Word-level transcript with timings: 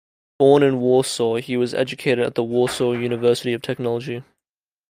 Born 0.39 0.63
in 0.63 0.79
Warsaw, 0.79 1.35
he 1.35 1.55
was 1.55 1.75
educated 1.75 2.25
at 2.25 2.33
the 2.33 2.43
Warsaw 2.43 2.93
University 2.93 3.53
of 3.53 3.61
Technology. 3.61 4.23